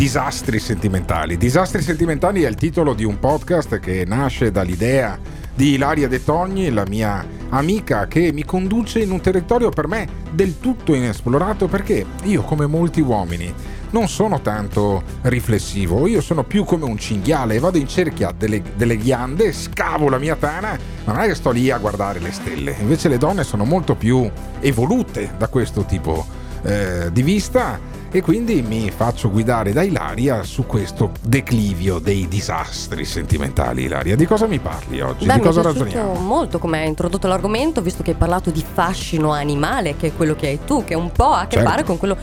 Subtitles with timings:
[0.00, 1.36] Disastri sentimentali.
[1.36, 5.18] Disastri sentimentali è il titolo di un podcast che nasce dall'idea
[5.54, 10.08] di Ilaria De Togni, la mia amica che mi conduce in un territorio per me
[10.30, 13.52] del tutto inesplorato perché io come molti uomini
[13.90, 18.96] non sono tanto riflessivo, io sono più come un cinghiale, vado in cerchia delle, delle
[18.96, 22.74] ghiande, scavo la mia tana, ma non è che sto lì a guardare le stelle,
[22.80, 24.30] invece le donne sono molto più
[24.60, 26.24] evolute da questo tipo
[26.62, 33.04] eh, di vista e quindi mi faccio guidare da Ilaria su questo declivio dei disastri
[33.04, 33.84] sentimentali.
[33.84, 35.26] Ilaria, di cosa mi parli oggi?
[35.26, 36.14] Beh, di cosa ragioniamo?
[36.14, 40.34] molto come hai introdotto l'argomento, visto che hai parlato di fascino animale, che è quello
[40.34, 41.68] che hai tu, che un po' ha a che Certo.
[41.70, 42.16] fare con quello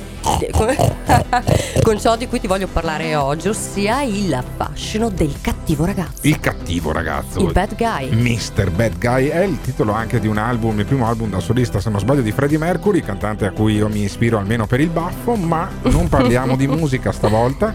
[0.51, 0.75] con,
[1.83, 6.27] con ciò di cui ti voglio parlare oggi, ossia il fascino del cattivo ragazzo.
[6.27, 7.39] Il cattivo ragazzo.
[7.39, 8.09] Il bad guy.
[8.13, 8.71] Mr.
[8.71, 11.89] Bad Guy è il titolo anche di un album, il primo album da solista se
[11.89, 15.35] non sbaglio di Freddie Mercury, cantante a cui io mi ispiro almeno per il baffo,
[15.35, 17.73] ma non parliamo di musica stavolta,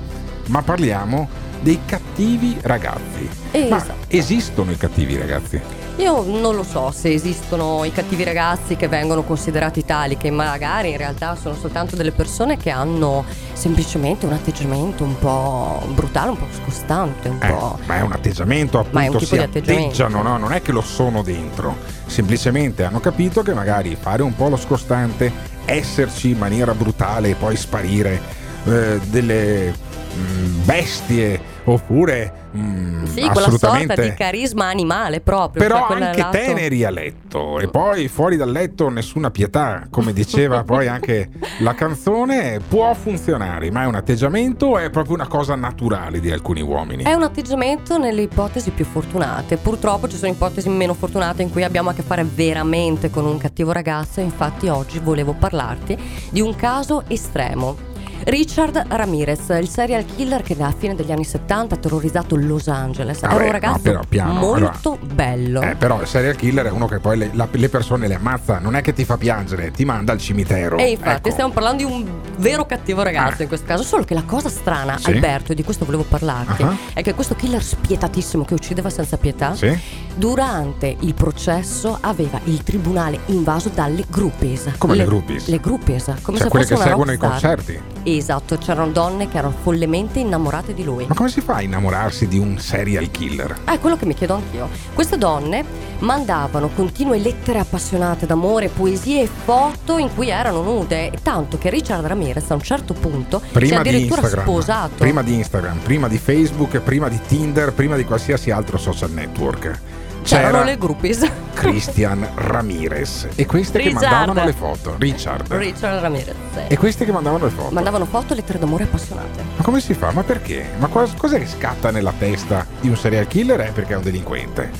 [0.48, 1.28] ma parliamo
[1.60, 3.28] dei cattivi ragazzi.
[3.52, 3.94] Ma Esatto.
[4.08, 5.60] esistono i cattivi ragazzi?
[5.96, 10.90] Io non lo so se esistono i cattivi ragazzi che vengono considerati tali, che magari
[10.90, 16.38] in realtà sono soltanto delle persone che hanno semplicemente un atteggiamento un po' brutale, un
[16.38, 17.78] po' scostante, un Eh, po'.
[17.84, 20.38] ma è un atteggiamento appunto, Ma è un tipo si di atteggiano, no?
[20.38, 24.56] non è che lo sono dentro, semplicemente hanno capito che magari fare un po' lo
[24.56, 25.30] scostante,
[25.66, 28.20] esserci in maniera brutale e poi sparire
[28.64, 29.72] eh, delle
[30.16, 35.62] mm, bestie oppure mm, Sì, quella sorta di carisma animale proprio.
[35.62, 40.12] però cioè anche lato- teneri a letto e poi fuori dal letto nessuna pietà, come
[40.12, 41.28] diceva poi anche
[41.60, 46.30] la canzone, può funzionare, ma è un atteggiamento o è proprio una cosa naturale di
[46.30, 47.04] alcuni uomini?
[47.04, 49.56] È un atteggiamento nelle ipotesi più fortunate.
[49.56, 53.38] Purtroppo ci sono ipotesi meno fortunate in cui abbiamo a che fare veramente con un
[53.38, 54.20] cattivo ragazzo.
[54.20, 55.96] Infatti, oggi volevo parlarti
[56.30, 57.90] di un caso estremo.
[58.24, 63.18] Richard Ramirez, il serial killer che alla fine degli anni 70 ha terrorizzato Los Angeles.
[63.22, 65.60] Era Vabbè, un no, ragazzo però piano, molto bello.
[65.62, 68.58] Eh, però il serial killer è uno che poi le, la- le persone le ammazza,
[68.58, 70.76] non è che ti fa piangere, ti manda al cimitero.
[70.78, 71.30] E infatti Ecco.
[71.30, 72.06] stiamo parlando di un
[72.36, 73.42] vero cattivo ragazzo Ah.
[73.42, 75.10] in questo caso, solo che la cosa strana, Sì.
[75.10, 76.76] Alberto, e di questo volevo parlarti, Ah.
[76.94, 79.76] è che questo killer spietatissimo che uccideva senza pietà, Sì?
[80.14, 84.70] durante il processo aveva il tribunale invaso dalle groupies.
[84.78, 85.48] Come le groupies?
[85.48, 87.56] Le groupies, come Cioè se quelle che seguono i rockstar.
[87.56, 87.80] concerti.
[88.04, 91.06] Esatto, c'erano donne che erano follemente innamorate di lui.
[91.06, 93.60] Ma come si fa a innamorarsi di un serial killer?
[93.64, 94.68] È quello che mi chiedo anch'io.
[94.92, 95.64] Queste donne
[96.00, 102.04] mandavano continue lettere appassionate d'amore, poesie e foto in cui erano nude, tanto che Richard
[102.04, 104.94] Ramirez a un certo punto si è Prima di addirittura sposato.
[104.96, 109.80] prima di Instagram, prima di Facebook, prima di Tinder, prima di qualsiasi altro social network.
[110.22, 111.30] C'erano C'era le groupies.
[111.54, 114.04] Christian Ramirez e queste che Richard.
[114.10, 114.94] mandavano le foto.
[114.98, 115.52] Richard.
[115.52, 116.34] Richard Ramirez.
[116.68, 117.72] E queste che mandavano le foto.
[117.74, 119.42] Mandavano foto e lettere d'amore appassionate.
[119.56, 120.10] Ma come si fa?
[120.12, 120.70] Ma perché?
[120.78, 123.60] Ma cos- cos'è che scatta nella testa di un serial killer?
[123.60, 124.70] È perché è un delinquente.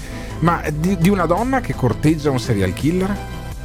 [0.40, 3.14] Ma di, di una donna che corteggia un serial killer?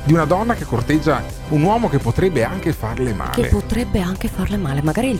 [0.03, 3.47] Di una donna che corteggia un uomo che potrebbe anche farle Che male?
[3.47, 4.81] potrebbe anche farle male.
[4.81, 5.19] Magari il,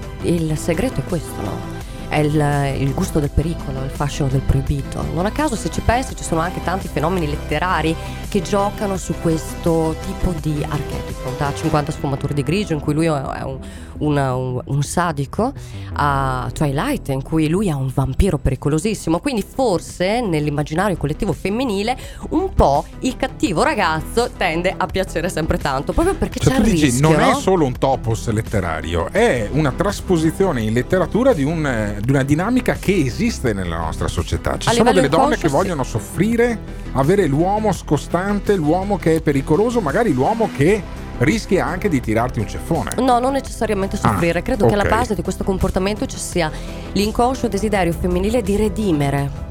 [0.50, 1.76] il segreto è questo, no?
[2.10, 5.04] È il, il gusto del pericolo, il fascino del proibito.
[5.14, 7.96] Non a caso, se ci pensi, ci sono anche tanti fenomeni letterari
[8.30, 11.32] che giocano su questo tipo di archetipo.
[11.38, 13.60] Da 50 sfumature di grigio, in cui lui è un,
[14.00, 15.52] un- un- un sadico,
[15.94, 19.20] a Twilight, in cui lui è un vampiro pericolosissimo.
[19.20, 21.98] Quindi, forse nell'immaginario collettivo femminile,
[22.30, 26.64] un po' il cattivo ragazzo tende a piacere sempre tanto, proprio perché Cioè c'è il
[26.66, 27.10] dici, rischio.
[27.10, 32.12] non è solo un topos letterario, è una trasposizione in letteratura di, un, eh, di
[32.12, 34.58] una dinamica che esiste nella nostra società.
[34.58, 36.60] Ci A sono delle donne che vogliono soffrire,
[36.94, 40.82] avere l'uomo scostante, l'uomo che è pericoloso, magari l'uomo che
[41.20, 42.92] rischia anche di tirarti un ceffone.
[42.98, 44.40] No, non necessariamente soffrire.
[44.40, 46.52] Ah, Credo che alla base di questo comportamento ci sia
[46.94, 49.46] l'inconscio desiderio femminile di redimere.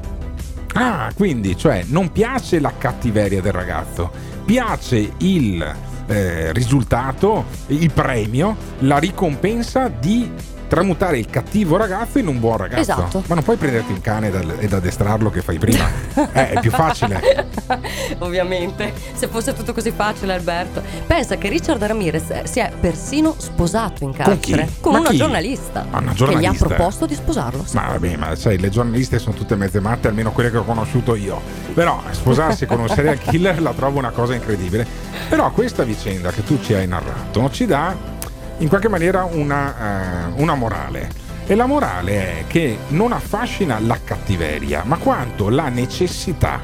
[0.73, 4.11] Ah, quindi, cioè, non piace la cattiveria del ragazzo,
[4.45, 5.75] piace il
[6.07, 10.31] eh, risultato, il premio, la ricompensa di
[10.67, 12.81] tramutare il cattivo ragazzo in un buon ragazzo.
[12.81, 13.23] Esatto.
[13.27, 15.85] Ma non puoi prenderti un cane ed- addestrarlo che fai prima.
[16.33, 17.47] eh, è più facile.
[18.19, 20.81] Ovviamente, se fosse tutto così facile, Alberto.
[21.05, 25.13] Pensa che Richard Ramirez eh, si è persino sposato in Con carcere con Ma una
[25.13, 26.65] giornalista, Ah, una che gli ha giornalista?
[26.67, 27.63] proposto di sposarlo.
[27.65, 27.75] sì.
[27.75, 31.15] Ma vabbè, ma sai, le giornaliste sono tutte mezze matte, almeno quelle che ho conosciuto
[31.15, 31.41] io.
[31.73, 34.85] Però sposarsi con un serial killer la trovo una cosa incredibile.
[35.29, 37.95] Però questa vicenda che tu ci hai narrato ci dà
[38.59, 41.25] in qualche maniera una, eh, una morale.
[41.45, 46.59] E la morale è che non affascina la cattiveria, ma quanto la necessità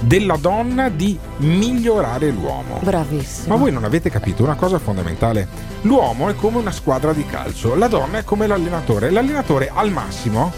[0.00, 2.78] della donna di migliorare l'uomo.
[2.82, 3.54] Bravissimo.
[3.54, 5.48] Ma voi non avete capito una cosa fondamentale?
[5.82, 9.10] L'uomo è come una squadra di calcio, la donna è come l'allenatore.
[9.10, 10.52] L'allenatore al massimo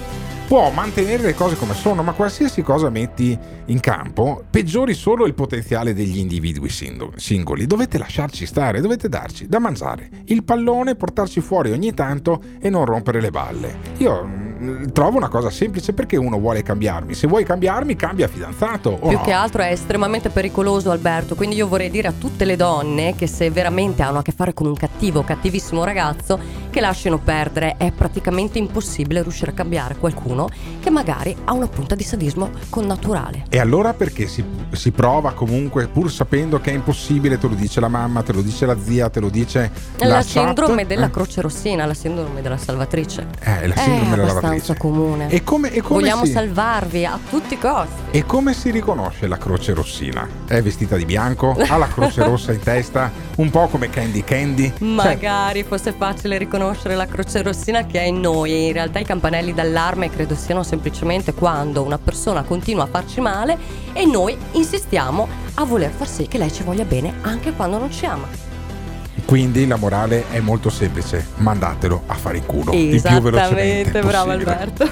[0.51, 5.35] può mantenere le cose come sono, ma qualsiasi cosa metti in campo peggiori solo il
[5.35, 7.69] potenziale degli individui singoli.
[7.69, 12.85] Dovete lasciarci stare, dovete darci da mangiare il pallone, portarci fuori ogni tanto e non
[12.85, 13.77] rompere le balle.
[13.99, 14.40] Io
[14.93, 17.15] trovo una cosa semplice perché uno vuole cambiarmi.
[17.15, 18.97] Se vuoi cambiarmi, cambia fidanzato.
[18.97, 19.23] Più no?
[19.23, 21.35] che altro è estremamente pericoloso, Alberto.
[21.35, 24.53] Quindi io vorrei dire a tutte le donne che se veramente hanno a che fare
[24.53, 26.39] con un cattivo, cattivissimo ragazzo,
[26.71, 27.77] che lasciano perdere.
[27.77, 30.49] È praticamente impossibile riuscire a cambiare qualcuno
[30.81, 33.45] che magari ha una punta di sadismo connaturale.
[33.49, 37.81] E allora perché si, si, prova comunque, pur sapendo che è impossibile, te lo dice
[37.81, 41.11] la mamma, te lo dice la zia, te lo dice la, la sindrome della eh?
[41.11, 43.27] croce rossina, la sindrome della salvatrice.
[43.41, 45.29] Eh, la sindrome è della abbastanza comune.
[45.29, 46.33] E come, e come Vogliamo si...
[46.33, 47.95] salvarvi a tutti i costi.
[48.11, 50.29] E come si riconosce la croce rossina?
[50.47, 51.57] È vestita di bianco?
[51.57, 53.11] Ha la croce rossa in testa?
[53.37, 54.73] Un po' come Candy Candy?
[54.77, 55.69] Cioè Magari cioè...
[55.69, 58.67] fosse facile riconoscere la croce rossina che è in noi.
[58.67, 63.59] In realtà i campanelli d'allarme credo siano semplicemente quando una persona continua a farci male
[63.93, 67.91] e noi insistiamo a voler far sì che lei ci voglia bene anche quando non
[67.91, 68.50] ci ama.
[69.31, 72.73] Quindi la morale è molto semplice, mandatelo a fare in culo.
[72.73, 74.85] Esattamente, bravo Alberto.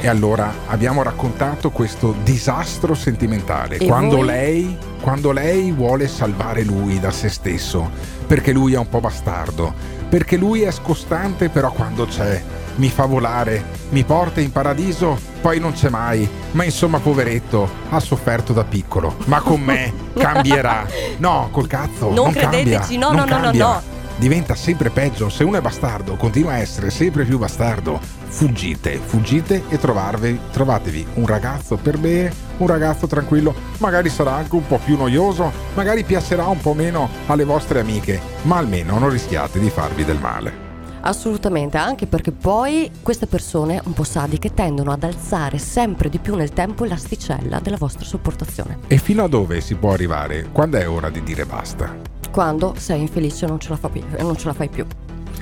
[0.00, 3.76] e allora abbiamo raccontato questo disastro sentimentale.
[3.84, 7.90] Quando lei, quando lei vuole salvare lui da se stesso,
[8.26, 9.74] perché lui è un po' bastardo,
[10.08, 12.42] perché lui è scostante, però quando c'è
[12.78, 16.28] mi fa volare, mi porta in paradiso, poi non c'è mai.
[16.52, 19.16] Ma insomma, poveretto, ha sofferto da piccolo.
[19.26, 20.86] Ma con me cambierà.
[21.18, 22.06] No, col cazzo.
[22.06, 23.82] Non, non credeteci, cambia, no, no, no, no, no.
[24.16, 25.28] Diventa sempre peggio.
[25.28, 28.00] Se uno è bastardo, continua a essere sempre più bastardo.
[28.28, 33.54] Fuggite, fuggite e trovarvi, trovatevi un ragazzo per bene, un ragazzo tranquillo.
[33.78, 38.20] Magari sarà anche un po' più noioso, magari piacerà un po' meno alle vostre amiche,
[38.42, 40.67] ma almeno non rischiate di farvi del male.
[41.00, 46.34] Assolutamente, anche perché poi queste persone un po' sadiche tendono ad alzare sempre di più
[46.34, 48.78] nel tempo l'asticella della vostra sopportazione.
[48.86, 50.48] E fino a dove si può arrivare?
[50.52, 51.94] Quando è ora di dire basta?
[52.30, 54.86] Quando sei infelice e non ce la, fa più, non ce la fai più.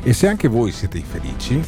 [0.03, 1.61] E se anche voi siete infelici,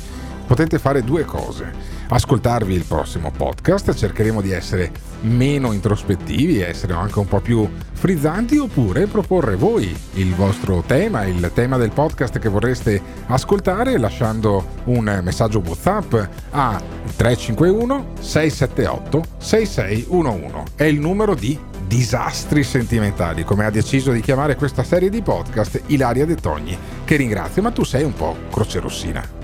[0.48, 4.90] potete fare due cose ascoltarvi il prossimo podcast, cercheremo di essere
[5.20, 11.50] meno introspettivi, essere anche un po' più frizzanti oppure proporre voi il vostro tema, il
[11.52, 16.14] tema del podcast che vorreste ascoltare lasciando un messaggio WhatsApp
[16.50, 16.80] a
[17.16, 20.72] 351 678 6611.
[20.76, 25.82] È il numero di disastri sentimentali, come ha deciso di chiamare questa serie di podcast
[25.86, 29.37] Ilaria De Togni, che ringrazio, ma tu sei un po' croce rossina.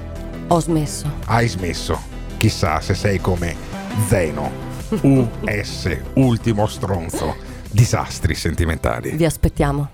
[0.49, 1.11] Ho smesso.
[1.25, 1.99] Hai smesso.
[2.37, 3.57] Chissà se sei come
[4.07, 4.51] Zeno,
[5.01, 7.35] US, ultimo stronzo.
[7.71, 9.13] Disastri sentimentali.
[9.13, 9.89] Vi aspettiamo.